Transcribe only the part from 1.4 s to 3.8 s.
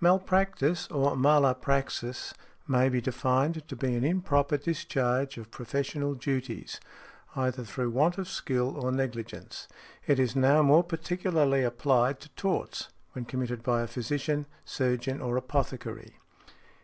praxis, may be defined to